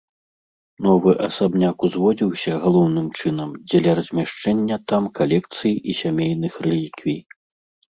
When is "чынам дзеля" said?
3.19-3.91